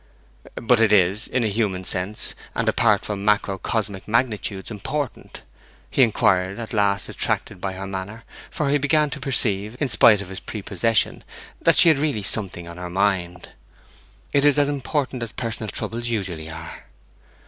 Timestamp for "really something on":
11.99-12.77